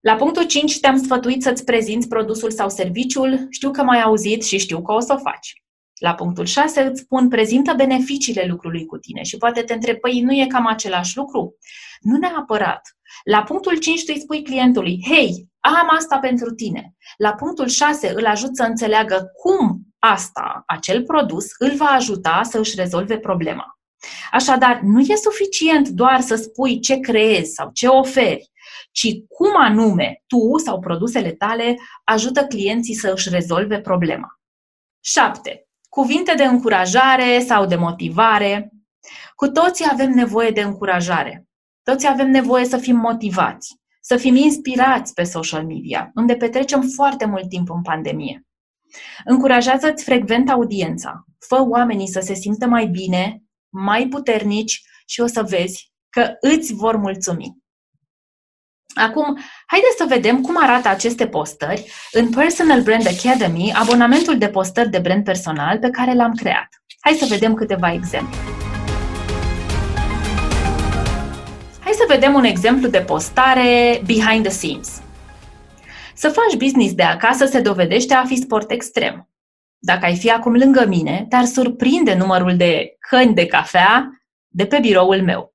La 0.00 0.14
punctul 0.14 0.44
5 0.44 0.80
te-am 0.80 1.02
sfătuit 1.02 1.42
să-ți 1.42 1.64
prezinți 1.64 2.08
produsul 2.08 2.50
sau 2.50 2.68
serviciul, 2.68 3.46
știu 3.50 3.70
că 3.70 3.82
m-ai 3.82 4.00
auzit 4.00 4.44
și 4.44 4.58
știu 4.58 4.82
că 4.82 4.92
o 4.92 5.00
să 5.00 5.12
o 5.12 5.18
faci. 5.18 5.52
La 5.98 6.14
punctul 6.14 6.44
6 6.44 6.80
îți 6.80 7.00
spun, 7.00 7.28
prezintă 7.28 7.74
beneficiile 7.76 8.44
lucrului 8.48 8.86
cu 8.86 8.98
tine 8.98 9.22
și 9.22 9.36
poate 9.36 9.62
te 9.62 9.72
întreb, 9.72 9.96
păi 9.96 10.20
nu 10.20 10.32
e 10.32 10.46
cam 10.46 10.66
același 10.66 11.16
lucru? 11.16 11.56
Nu 12.00 12.18
neapărat. 12.18 12.80
La 13.24 13.42
punctul 13.42 13.76
5 13.76 14.04
tu 14.04 14.12
îi 14.14 14.20
spui 14.20 14.42
clientului, 14.42 15.04
hei, 15.08 15.48
am 15.60 15.88
asta 15.96 16.18
pentru 16.18 16.54
tine. 16.54 16.94
La 17.16 17.32
punctul 17.34 17.68
6 17.68 18.12
îl 18.14 18.26
ajut 18.26 18.56
să 18.56 18.62
înțeleagă 18.62 19.30
cum 19.42 19.80
asta, 19.98 20.62
acel 20.66 21.04
produs, 21.04 21.46
îl 21.58 21.74
va 21.76 21.86
ajuta 21.86 22.40
să 22.42 22.58
își 22.58 22.76
rezolve 22.76 23.18
problema. 23.18 23.78
Așadar, 24.32 24.80
nu 24.82 25.00
e 25.00 25.14
suficient 25.14 25.88
doar 25.88 26.20
să 26.20 26.34
spui 26.34 26.80
ce 26.80 26.96
creezi 26.96 27.52
sau 27.52 27.70
ce 27.72 27.86
oferi, 27.86 28.50
ci 28.90 29.08
cum 29.28 29.50
anume 29.56 30.22
tu 30.26 30.58
sau 30.64 30.80
produsele 30.80 31.30
tale 31.30 31.76
ajută 32.04 32.44
clienții 32.44 32.94
să 32.94 33.12
își 33.14 33.28
rezolve 33.28 33.80
problema. 33.80 34.28
7. 35.00 35.68
Cuvinte 35.88 36.34
de 36.34 36.44
încurajare 36.44 37.40
sau 37.46 37.66
de 37.66 37.76
motivare. 37.76 38.72
Cu 39.34 39.48
toții 39.48 39.86
avem 39.90 40.10
nevoie 40.10 40.50
de 40.50 40.60
încurajare. 40.60 41.48
Toți 41.82 42.06
avem 42.06 42.30
nevoie 42.30 42.64
să 42.64 42.76
fim 42.76 42.96
motivați, 42.96 43.76
să 44.00 44.16
fim 44.16 44.34
inspirați 44.34 45.14
pe 45.14 45.22
social 45.22 45.66
media, 45.66 46.10
unde 46.14 46.36
petrecem 46.36 46.82
foarte 46.82 47.24
mult 47.24 47.48
timp 47.48 47.70
în 47.70 47.82
pandemie. 47.82 48.46
Încurajează-ți 49.24 50.04
frecvent 50.04 50.50
audiența, 50.50 51.24
fă 51.38 51.66
oamenii 51.68 52.08
să 52.08 52.20
se 52.20 52.34
simtă 52.34 52.66
mai 52.66 52.86
bine, 52.86 53.42
mai 53.68 54.06
puternici 54.06 54.82
și 55.06 55.20
o 55.20 55.26
să 55.26 55.42
vezi 55.42 55.92
că 56.08 56.32
îți 56.40 56.74
vor 56.74 56.96
mulțumi. 56.96 57.59
Acum, 58.94 59.38
haideți 59.66 59.96
să 59.96 60.04
vedem 60.08 60.40
cum 60.40 60.56
arată 60.62 60.88
aceste 60.88 61.26
postări 61.26 61.92
în 62.12 62.30
Personal 62.30 62.82
Brand 62.82 63.06
Academy, 63.06 63.72
abonamentul 63.74 64.38
de 64.38 64.48
postări 64.48 64.90
de 64.90 64.98
brand 64.98 65.24
personal 65.24 65.78
pe 65.78 65.90
care 65.90 66.14
l-am 66.14 66.34
creat. 66.34 66.68
Hai 67.00 67.12
să 67.12 67.26
vedem 67.28 67.54
câteva 67.54 67.92
exemple. 67.92 68.36
Hai 71.80 71.92
să 71.92 72.04
vedem 72.08 72.34
un 72.34 72.44
exemplu 72.44 72.88
de 72.88 72.98
postare 72.98 74.02
behind 74.04 74.42
the 74.42 74.52
scenes. 74.52 75.02
Să 76.14 76.28
faci 76.28 76.56
business 76.58 76.94
de 76.94 77.02
acasă 77.02 77.44
se 77.46 77.60
dovedește 77.60 78.14
a 78.14 78.24
fi 78.24 78.36
sport 78.36 78.70
extrem. 78.70 79.28
Dacă 79.78 80.04
ai 80.04 80.16
fi 80.16 80.30
acum 80.30 80.52
lângă 80.52 80.86
mine, 80.86 81.26
te-ar 81.28 81.44
surprinde 81.44 82.14
numărul 82.14 82.56
de 82.56 82.96
căni 83.08 83.34
de 83.34 83.46
cafea 83.46 84.10
de 84.48 84.66
pe 84.66 84.78
biroul 84.80 85.22
meu. 85.22 85.49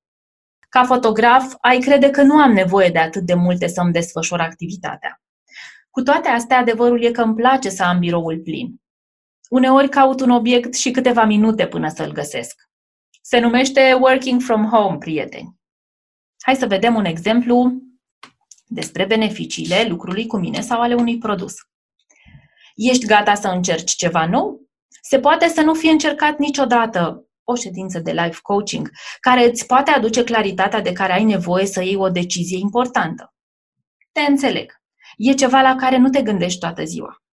Ca 0.76 0.86
fotograf, 0.86 1.54
ai 1.62 1.80
crede 1.80 2.10
că 2.10 2.22
nu 2.22 2.36
am 2.36 2.52
nevoie 2.52 2.90
de 2.90 3.00
atât 3.00 3.22
de 3.22 3.34
multe 3.34 3.68
să-mi 3.68 3.92
desfășor 3.92 4.40
activitatea. 4.40 5.22
Cu 5.90 6.02
toate 6.02 6.28
astea, 6.28 6.58
adevărul 6.58 7.04
e 7.04 7.12
că 7.12 7.22
îmi 7.22 7.36
place 7.36 7.70
să 7.70 7.84
am 7.84 8.00
biroul 8.00 8.40
plin. 8.40 8.82
Uneori 9.50 9.90
caut 9.90 10.22
un 10.22 10.30
obiect 10.30 10.74
și 10.74 10.92
câteva 10.92 11.24
minute 11.24 11.68
până 11.68 11.90
să-l 11.90 12.12
găsesc. 12.12 12.62
Se 13.22 13.40
numește 13.40 13.98
working 14.00 14.42
from 14.42 14.70
home, 14.70 14.98
prieteni. 14.98 15.56
Hai 16.42 16.56
să 16.56 16.68
vedem 16.68 16.96
un 16.96 17.06
exemplu 17.06 17.74
despre 18.66 19.06
beneficiile 19.06 19.86
lucrului 19.88 20.28
cu 20.28 20.38
mine 20.38 20.62
sau 20.62 20.82
ale 20.82 20.94
unui 20.94 21.18
produs. 21.18 21.54
Ești 22.76 23.06
gata 23.06 23.34
să 23.34 23.48
încerci 23.48 23.92
ceva 23.92 24.26
nou? 24.26 24.62
Se 25.02 25.20
poate 25.20 25.48
să 25.48 25.62
nu 25.62 25.74
fie 25.74 25.92
încercat 25.92 26.38
niciodată 26.38 27.25
o 27.46 27.56
ședință 27.56 28.00
de 28.00 28.12
life 28.12 28.40
coaching, 28.42 28.90
care 29.20 29.50
îți 29.50 29.66
poate 29.66 29.92
aduce 29.92 30.24
claritatea 30.24 30.82
de 30.82 30.92
care 30.92 31.14
ai 31.14 31.24
nevoie 31.24 31.66
să 31.66 31.84
iei 31.84 31.96
o 31.96 32.10
decizie 32.10 32.58
importantă. 32.58 33.34
Te 34.12 34.22
înțeleg. 34.22 34.74
E 35.18 35.34
ceva 35.34 35.62
la 35.62 35.76
care 35.76 35.98
nu 35.98 36.10
te 36.10 36.22
gândești 36.22 36.60
toată 36.60 36.84
ziua. 36.84 37.24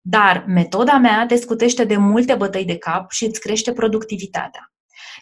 Dar 0.00 0.44
metoda 0.46 0.98
mea 0.98 1.26
te 1.26 1.36
scutește 1.36 1.84
de 1.84 1.96
multe 1.96 2.34
bătăi 2.34 2.64
de 2.64 2.78
cap 2.78 3.10
și 3.10 3.24
îți 3.24 3.40
crește 3.40 3.72
productivitatea. 3.72 4.72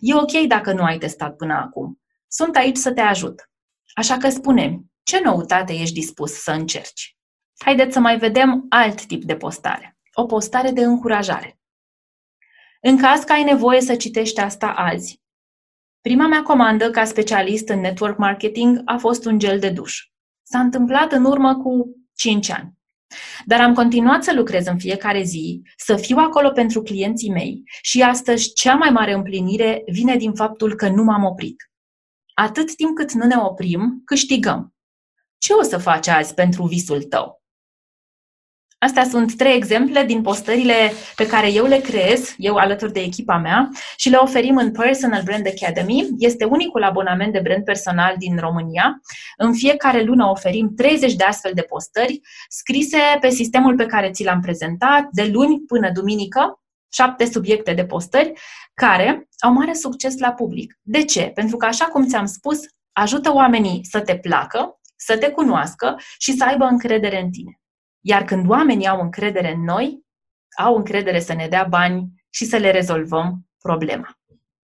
E 0.00 0.14
ok 0.14 0.46
dacă 0.46 0.72
nu 0.72 0.82
ai 0.82 0.98
testat 0.98 1.36
până 1.36 1.54
acum. 1.54 2.00
Sunt 2.28 2.56
aici 2.56 2.76
să 2.76 2.92
te 2.92 3.00
ajut. 3.00 3.50
Așa 3.94 4.16
că 4.16 4.28
spune 4.28 4.80
ce 5.02 5.20
noutate 5.20 5.72
ești 5.72 5.94
dispus 5.94 6.32
să 6.32 6.50
încerci? 6.50 7.16
Haideți 7.58 7.92
să 7.92 8.00
mai 8.00 8.18
vedem 8.18 8.66
alt 8.68 9.06
tip 9.06 9.24
de 9.24 9.36
postare. 9.36 9.98
O 10.12 10.26
postare 10.26 10.70
de 10.70 10.84
încurajare. 10.84 11.59
În 12.80 12.96
caz 12.96 13.22
că 13.22 13.32
ai 13.32 13.42
nevoie 13.42 13.80
să 13.80 13.96
citești 13.96 14.40
asta 14.40 14.66
azi, 14.66 15.20
prima 16.00 16.26
mea 16.26 16.42
comandă 16.42 16.90
ca 16.90 17.04
specialist 17.04 17.68
în 17.68 17.80
network 17.80 18.18
marketing 18.18 18.80
a 18.84 18.96
fost 18.96 19.24
un 19.24 19.38
gel 19.38 19.58
de 19.58 19.70
duș. 19.70 19.98
S-a 20.42 20.60
întâmplat 20.60 21.12
în 21.12 21.24
urmă 21.24 21.56
cu 21.56 21.96
5 22.14 22.50
ani. 22.50 22.78
Dar 23.44 23.60
am 23.60 23.74
continuat 23.74 24.24
să 24.24 24.34
lucrez 24.34 24.66
în 24.66 24.78
fiecare 24.78 25.22
zi, 25.22 25.62
să 25.76 25.96
fiu 25.96 26.16
acolo 26.16 26.50
pentru 26.50 26.82
clienții 26.82 27.30
mei 27.30 27.62
și 27.82 28.02
astăzi 28.02 28.52
cea 28.52 28.74
mai 28.74 28.90
mare 28.90 29.12
împlinire 29.12 29.82
vine 29.86 30.16
din 30.16 30.34
faptul 30.34 30.74
că 30.74 30.88
nu 30.88 31.02
m-am 31.02 31.24
oprit. 31.24 31.70
Atât 32.34 32.74
timp 32.74 32.96
cât 32.96 33.12
nu 33.12 33.26
ne 33.26 33.36
oprim, 33.36 34.02
câștigăm. 34.04 34.74
Ce 35.38 35.52
o 35.52 35.62
să 35.62 35.78
faci 35.78 36.06
azi 36.06 36.34
pentru 36.34 36.66
visul 36.66 37.02
tău? 37.02 37.39
Astea 38.82 39.04
sunt 39.04 39.36
trei 39.36 39.56
exemple 39.56 40.04
din 40.04 40.22
postările 40.22 40.92
pe 41.16 41.26
care 41.26 41.52
eu 41.52 41.66
le 41.66 41.78
creez, 41.78 42.34
eu 42.36 42.54
alături 42.54 42.92
de 42.92 43.00
echipa 43.00 43.36
mea, 43.36 43.68
și 43.96 44.08
le 44.08 44.16
oferim 44.16 44.56
în 44.56 44.72
Personal 44.72 45.22
Brand 45.22 45.46
Academy. 45.46 46.08
Este 46.18 46.44
unicul 46.44 46.82
abonament 46.82 47.32
de 47.32 47.40
brand 47.40 47.64
personal 47.64 48.14
din 48.18 48.38
România. 48.38 49.00
În 49.36 49.54
fiecare 49.54 50.02
lună 50.02 50.26
oferim 50.26 50.74
30 50.74 51.14
de 51.14 51.24
astfel 51.24 51.52
de 51.54 51.62
postări 51.62 52.20
scrise 52.48 52.98
pe 53.20 53.28
sistemul 53.28 53.74
pe 53.74 53.86
care 53.86 54.10
ți 54.10 54.24
l-am 54.24 54.40
prezentat, 54.40 55.08
de 55.10 55.30
luni 55.32 55.60
până 55.66 55.90
duminică, 55.92 56.60
șapte 56.92 57.24
subiecte 57.24 57.72
de 57.72 57.84
postări 57.84 58.32
care 58.74 59.28
au 59.38 59.52
mare 59.52 59.72
succes 59.72 60.18
la 60.18 60.32
public. 60.32 60.78
De 60.82 61.04
ce? 61.04 61.22
Pentru 61.34 61.56
că, 61.56 61.66
așa 61.66 61.84
cum 61.84 62.06
ți-am 62.06 62.26
spus, 62.26 62.58
ajută 62.92 63.34
oamenii 63.34 63.80
să 63.90 64.00
te 64.00 64.16
placă, 64.16 64.80
să 64.96 65.16
te 65.18 65.30
cunoască 65.30 65.96
și 66.18 66.32
să 66.32 66.44
aibă 66.44 66.64
încredere 66.64 67.20
în 67.20 67.30
tine. 67.30 67.59
Iar 68.00 68.24
când 68.24 68.48
oamenii 68.48 68.86
au 68.86 69.00
încredere 69.00 69.52
în 69.52 69.64
noi, 69.64 70.04
au 70.58 70.76
încredere 70.76 71.20
să 71.20 71.34
ne 71.34 71.46
dea 71.48 71.66
bani 71.68 72.08
și 72.30 72.44
să 72.44 72.56
le 72.56 72.70
rezolvăm 72.70 73.46
problema. 73.62 74.18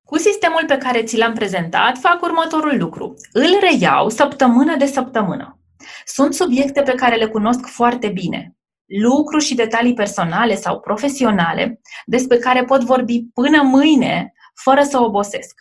Cu 0.04 0.18
sistemul 0.18 0.64
pe 0.68 0.78
care 0.78 1.04
ți 1.04 1.18
l-am 1.18 1.34
prezentat, 1.34 1.98
fac 1.98 2.22
următorul 2.22 2.78
lucru. 2.78 3.14
Îl 3.32 3.60
reiau 3.62 4.10
săptămână 4.10 4.76
de 4.76 4.86
săptămână. 4.86 5.60
Sunt 6.06 6.34
subiecte 6.34 6.82
pe 6.82 6.92
care 6.92 7.16
le 7.16 7.28
cunosc 7.28 7.66
foarte 7.66 8.08
bine. 8.08 8.56
Lucruri 8.86 9.44
și 9.44 9.56
detalii 9.56 9.94
personale 9.94 10.56
sau 10.56 10.80
profesionale 10.80 11.82
despre 12.06 12.38
care 12.38 12.64
pot 12.64 12.84
vorbi 12.84 13.24
până 13.34 13.62
mâine 13.62 14.34
fără 14.64 14.82
să 14.82 15.00
obosesc. 15.00 15.54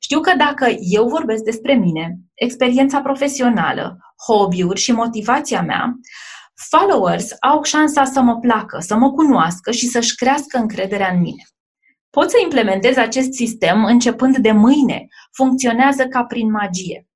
Știu 0.00 0.20
că 0.20 0.32
dacă 0.36 0.68
eu 0.80 1.08
vorbesc 1.08 1.42
despre 1.42 1.74
mine, 1.74 2.18
experiența 2.34 3.00
profesională, 3.00 3.98
hobby-uri 4.26 4.80
și 4.80 4.92
motivația 4.92 5.62
mea, 5.62 5.94
Followers 6.66 7.28
au 7.40 7.62
șansa 7.62 8.04
să 8.04 8.20
mă 8.20 8.38
placă, 8.38 8.78
să 8.80 8.96
mă 8.96 9.12
cunoască 9.12 9.70
și 9.70 9.86
să-și 9.86 10.14
crească 10.14 10.58
încrederea 10.58 11.10
în 11.12 11.20
mine. 11.20 11.42
Pot 12.10 12.30
să 12.30 12.36
implementez 12.42 12.96
acest 12.96 13.32
sistem 13.32 13.84
începând 13.84 14.36
de 14.36 14.52
mâine. 14.52 15.06
Funcționează 15.32 16.06
ca 16.06 16.24
prin 16.24 16.50
magie. 16.50 17.06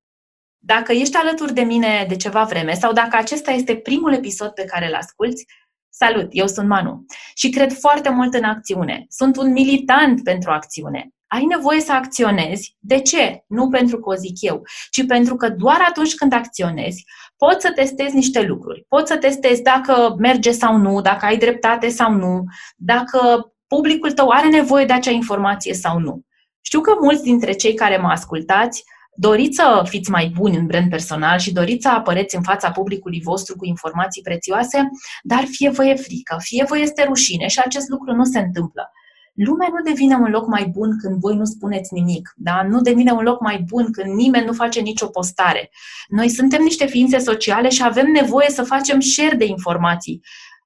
Dacă 0.58 0.92
ești 0.92 1.16
alături 1.16 1.54
de 1.54 1.62
mine 1.62 2.04
de 2.08 2.16
ceva 2.16 2.44
vreme 2.44 2.74
sau 2.74 2.92
dacă 2.92 3.16
acesta 3.16 3.50
este 3.50 3.76
primul 3.76 4.12
episod 4.12 4.50
pe 4.50 4.64
care 4.64 4.86
îl 4.86 4.94
asculți, 4.94 5.46
salut, 5.88 6.28
eu 6.30 6.46
sunt 6.46 6.68
Manu 6.68 7.04
și 7.34 7.50
cred 7.50 7.72
foarte 7.72 8.08
mult 8.08 8.34
în 8.34 8.44
acțiune. 8.44 9.06
Sunt 9.08 9.36
un 9.36 9.52
militant 9.52 10.22
pentru 10.22 10.50
acțiune. 10.50 11.08
Ai 11.26 11.44
nevoie 11.44 11.80
să 11.80 11.92
acționezi. 11.92 12.76
De 12.78 13.00
ce? 13.00 13.44
Nu 13.46 13.68
pentru 13.68 14.00
că 14.00 14.10
o 14.10 14.14
zic 14.14 14.36
eu, 14.40 14.62
ci 14.90 15.06
pentru 15.06 15.36
că 15.36 15.48
doar 15.48 15.84
atunci 15.88 16.14
când 16.14 16.32
acționezi, 16.32 17.04
poți 17.44 17.66
să 17.66 17.72
testezi 17.72 18.14
niște 18.14 18.40
lucruri. 18.42 18.84
Poți 18.88 19.10
să 19.10 19.16
testezi 19.16 19.62
dacă 19.62 20.14
merge 20.18 20.50
sau 20.50 20.76
nu, 20.76 21.00
dacă 21.00 21.24
ai 21.24 21.36
dreptate 21.36 21.88
sau 21.88 22.12
nu, 22.12 22.44
dacă 22.76 23.52
publicul 23.66 24.12
tău 24.12 24.28
are 24.28 24.48
nevoie 24.48 24.84
de 24.84 24.92
acea 24.92 25.10
informație 25.10 25.74
sau 25.74 25.98
nu. 25.98 26.20
Știu 26.60 26.80
că 26.80 26.92
mulți 27.00 27.22
dintre 27.22 27.52
cei 27.52 27.74
care 27.74 27.96
mă 27.96 28.08
ascultați 28.08 28.84
doriți 29.14 29.56
să 29.56 29.82
fiți 29.88 30.10
mai 30.10 30.32
buni 30.36 30.56
în 30.56 30.66
brand 30.66 30.90
personal 30.90 31.38
și 31.38 31.52
doriți 31.52 31.82
să 31.82 31.88
apăreți 31.88 32.36
în 32.36 32.42
fața 32.42 32.70
publicului 32.70 33.20
vostru 33.24 33.56
cu 33.56 33.64
informații 33.64 34.22
prețioase, 34.22 34.90
dar 35.22 35.44
fie 35.50 35.70
vă 35.70 35.84
e 35.84 35.94
frică, 35.94 36.36
fie 36.38 36.64
vă 36.68 36.78
este 36.78 37.04
rușine 37.04 37.46
și 37.46 37.60
acest 37.64 37.88
lucru 37.88 38.14
nu 38.14 38.24
se 38.24 38.38
întâmplă 38.38 38.90
lumea 39.32 39.68
nu 39.68 39.82
devine 39.82 40.14
un 40.14 40.30
loc 40.30 40.46
mai 40.46 40.66
bun 40.66 40.98
când 40.98 41.20
voi 41.20 41.36
nu 41.36 41.44
spuneți 41.44 41.94
nimic, 41.94 42.32
da? 42.36 42.62
nu 42.62 42.80
devine 42.80 43.12
un 43.12 43.22
loc 43.22 43.40
mai 43.40 43.58
bun 43.58 43.92
când 43.92 44.14
nimeni 44.14 44.46
nu 44.46 44.52
face 44.52 44.80
nicio 44.80 45.06
postare. 45.06 45.70
Noi 46.08 46.28
suntem 46.28 46.62
niște 46.62 46.86
ființe 46.86 47.18
sociale 47.18 47.68
și 47.68 47.82
avem 47.82 48.06
nevoie 48.06 48.50
să 48.50 48.62
facem 48.62 49.00
share 49.00 49.36
de 49.36 49.44
informații. 49.44 50.20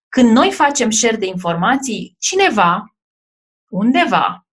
Când 0.08 0.30
noi 0.30 0.50
facem 0.50 0.90
share 0.90 1.16
de 1.16 1.26
informații, 1.26 2.16
cineva, 2.18 2.96
undeva, 3.68 4.46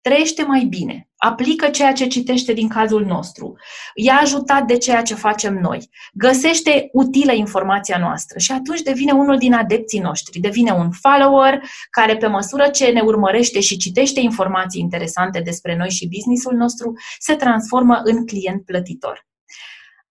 trăiește 0.00 0.42
mai 0.42 0.64
bine 0.64 1.09
aplică 1.22 1.68
ceea 1.68 1.92
ce 1.92 2.06
citește 2.06 2.52
din 2.52 2.68
cazul 2.68 3.04
nostru, 3.04 3.56
e 3.94 4.10
ajutat 4.10 4.66
de 4.66 4.76
ceea 4.76 5.02
ce 5.02 5.14
facem 5.14 5.54
noi, 5.54 5.90
găsește 6.12 6.88
utilă 6.92 7.32
informația 7.32 7.98
noastră 7.98 8.38
și 8.38 8.52
atunci 8.52 8.80
devine 8.80 9.12
unul 9.12 9.38
din 9.38 9.54
adepții 9.54 10.00
noștri, 10.00 10.40
devine 10.40 10.70
un 10.70 10.90
follower 10.90 11.62
care 11.90 12.16
pe 12.16 12.26
măsură 12.26 12.68
ce 12.68 12.86
ne 12.86 13.00
urmărește 13.00 13.60
și 13.60 13.76
citește 13.76 14.20
informații 14.20 14.80
interesante 14.80 15.40
despre 15.40 15.76
noi 15.76 15.90
și 15.90 16.08
businessul 16.08 16.54
nostru, 16.54 16.92
se 17.18 17.34
transformă 17.34 18.00
în 18.04 18.26
client 18.26 18.64
plătitor. 18.64 19.26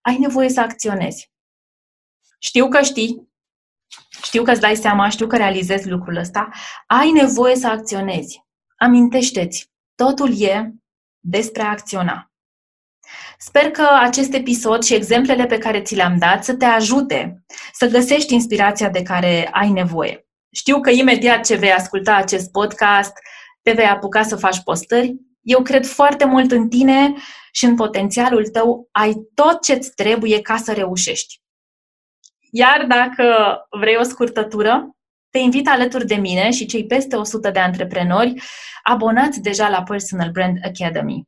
Ai 0.02 0.18
nevoie 0.18 0.50
să 0.50 0.60
acționezi. 0.60 1.32
Știu 2.40 2.68
că 2.68 2.82
știi, 2.82 3.30
știu 4.24 4.44
că 4.44 4.52
îți 4.52 4.62
dai 4.62 4.76
seama, 4.76 5.10
știu 5.10 5.28
că 5.28 5.38
realizezi 5.38 5.90
lucrul 5.90 6.16
ăsta, 6.16 6.50
ai 6.88 7.12
nevoie 7.12 7.56
să 7.56 7.68
acționezi. 7.68 8.44
Amintește-ți, 8.78 9.72
totul 9.96 10.42
e 10.42 10.74
despre 11.20 11.62
a 11.62 11.70
acționa. 11.70 12.32
Sper 13.38 13.72
că 13.72 13.88
acest 14.02 14.34
episod 14.34 14.84
și 14.84 14.94
exemplele 14.94 15.46
pe 15.46 15.58
care 15.58 15.82
ți 15.82 15.96
le-am 15.96 16.18
dat 16.18 16.44
să 16.44 16.56
te 16.56 16.66
ajute 16.66 17.44
să 17.74 17.88
găsești 17.88 18.34
inspirația 18.34 18.90
de 18.90 19.02
care 19.02 19.50
ai 19.52 19.70
nevoie. 19.70 20.28
Știu 20.52 20.82
că 20.82 20.90
imediat 20.90 21.46
ce 21.46 21.56
vei 21.56 21.72
asculta 21.72 22.16
acest 22.16 22.52
podcast, 22.52 23.12
te 23.62 23.72
vei 23.72 23.86
apuca 23.86 24.24
să 24.24 24.36
faci 24.36 24.64
postări. 24.64 25.16
Eu 25.42 25.62
cred 25.62 25.86
foarte 25.86 26.26
mult 26.26 26.52
în 26.52 26.70
tine 26.70 27.14
și 27.52 27.66
în 27.66 27.76
potențialul 27.76 28.48
tău. 28.48 28.90
Ai 28.92 29.14
tot 29.34 29.62
ce-ți 29.62 29.92
trebuie 29.96 30.42
ca 30.42 30.58
să 30.58 30.74
reușești. 30.74 31.42
Iar 32.52 32.86
dacă 32.86 33.58
vrei 33.80 33.96
o 33.96 34.04
scurtătură, 34.04 34.90
te 35.30 35.38
invit 35.38 35.68
alături 35.68 36.06
de 36.06 36.16
mine 36.16 36.52
și 36.52 36.66
cei 36.66 36.86
peste 36.86 37.16
100 37.16 37.50
de 37.50 37.60
antreprenori 37.60 38.42
abonați 38.84 39.42
deja 39.42 39.70
la 39.70 39.84
Personal 39.84 40.32
Brand 40.32 40.58
Academy. 40.64 41.28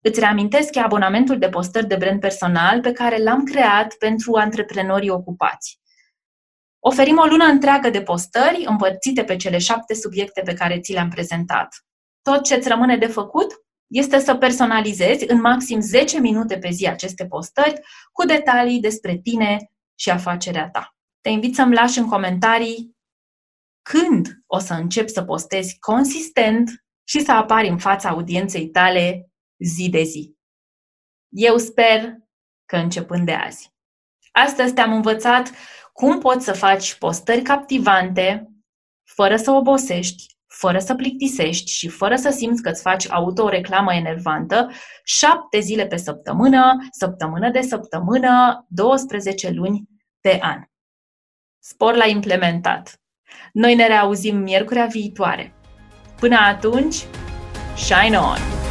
Îți 0.00 0.20
reamintesc 0.20 0.70
că 0.70 0.78
abonamentul 0.78 1.38
de 1.38 1.48
postări 1.48 1.86
de 1.86 1.96
brand 1.96 2.20
personal 2.20 2.80
pe 2.80 2.92
care 2.92 3.22
l-am 3.22 3.44
creat 3.44 3.94
pentru 3.94 4.34
antreprenorii 4.34 5.10
ocupați. 5.10 5.80
Oferim 6.78 7.18
o 7.18 7.24
lună 7.24 7.44
întreagă 7.44 7.90
de 7.90 8.02
postări 8.02 8.64
împărțite 8.66 9.24
pe 9.24 9.36
cele 9.36 9.58
șapte 9.58 9.94
subiecte 9.94 10.42
pe 10.44 10.54
care 10.54 10.80
ți 10.80 10.92
le-am 10.92 11.08
prezentat. 11.08 11.84
Tot 12.22 12.44
ce 12.44 12.54
îți 12.54 12.68
rămâne 12.68 12.96
de 12.96 13.06
făcut 13.06 13.52
este 13.86 14.18
să 14.18 14.34
personalizezi 14.34 15.24
în 15.28 15.40
maxim 15.40 15.80
10 15.80 16.20
minute 16.20 16.58
pe 16.58 16.70
zi 16.70 16.86
aceste 16.86 17.26
postări 17.26 17.80
cu 18.12 18.26
detalii 18.26 18.80
despre 18.80 19.16
tine 19.16 19.70
și 19.94 20.10
afacerea 20.10 20.68
ta. 20.70 20.96
Te 21.20 21.28
invit 21.28 21.54
să-mi 21.54 21.74
lași 21.74 21.98
în 21.98 22.08
comentarii 22.08 22.96
când 23.90 24.42
o 24.46 24.58
să 24.58 24.74
începi 24.74 25.10
să 25.10 25.22
postezi 25.22 25.78
consistent 25.78 26.84
și 27.04 27.20
să 27.20 27.32
apari 27.32 27.68
în 27.68 27.78
fața 27.78 28.08
audienței 28.08 28.68
tale 28.68 29.30
zi 29.58 29.88
de 29.88 30.02
zi. 30.02 30.36
Eu 31.28 31.56
sper 31.56 32.14
că 32.64 32.76
începând 32.76 33.26
de 33.26 33.32
azi. 33.32 33.72
Astăzi 34.32 34.74
te-am 34.74 34.92
învățat 34.92 35.50
cum 35.92 36.18
poți 36.18 36.44
să 36.44 36.52
faci 36.52 36.94
postări 36.94 37.42
captivante 37.42 38.48
fără 39.04 39.36
să 39.36 39.50
obosești, 39.50 40.36
fără 40.46 40.78
să 40.78 40.94
plictisești 40.94 41.70
și 41.70 41.88
fără 41.88 42.16
să 42.16 42.30
simți 42.30 42.62
că 42.62 42.68
îți 42.68 42.82
faci 42.82 43.10
autoreclamă 43.10 43.94
enervantă, 43.94 44.70
șapte 45.04 45.58
zile 45.58 45.86
pe 45.86 45.96
săptămână, 45.96 46.88
săptămână 46.90 47.50
de 47.50 47.60
săptămână, 47.60 48.64
12 48.68 49.50
luni 49.50 49.82
pe 50.20 50.38
an. 50.42 50.62
Spor 51.58 51.94
la 51.94 52.06
implementat. 52.06 52.97
Noi 53.52 53.74
ne 53.74 53.86
reauzim 53.86 54.36
miercurea 54.36 54.86
viitoare. 54.86 55.52
Până 56.20 56.36
atunci, 56.36 56.96
shine 57.76 58.16
on! 58.16 58.67